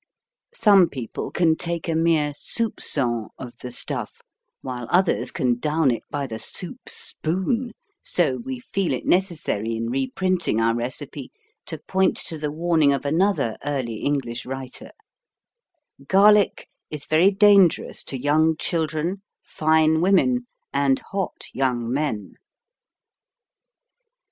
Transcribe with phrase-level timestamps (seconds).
[0.55, 4.23] Some people can take a mere soupçon of the stuff,
[4.61, 7.69] while others can down it by the soup spoon,
[8.03, 11.31] so we feel it necessary in reprinting our recipe
[11.67, 14.89] to point to the warning of another early English writer:
[16.07, 22.33] "Garlic is very dangerous to young children, fine women and hot young men."